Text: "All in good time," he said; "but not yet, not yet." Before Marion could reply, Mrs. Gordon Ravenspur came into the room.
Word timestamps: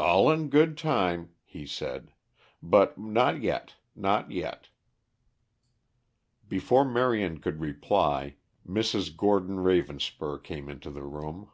"All 0.00 0.28
in 0.32 0.48
good 0.48 0.76
time," 0.76 1.30
he 1.44 1.64
said; 1.64 2.12
"but 2.60 2.98
not 2.98 3.40
yet, 3.40 3.76
not 3.94 4.32
yet." 4.32 4.68
Before 6.48 6.84
Marion 6.84 7.38
could 7.38 7.60
reply, 7.60 8.34
Mrs. 8.68 9.16
Gordon 9.16 9.58
Ravenspur 9.58 10.42
came 10.42 10.68
into 10.68 10.90
the 10.90 11.04
room. 11.04 11.50